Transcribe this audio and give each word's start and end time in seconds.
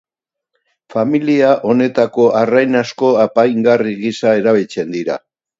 Familia 0.93 1.51
honetako 1.73 2.27
arrain 2.41 2.81
asko 2.81 3.13
apaingarri 3.27 3.97
gisa 4.03 4.37
erabiltzen 4.43 4.95
dira. 4.99 5.25